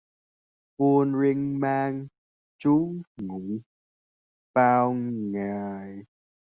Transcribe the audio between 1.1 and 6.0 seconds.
riêng mang trú ngụ bao ngày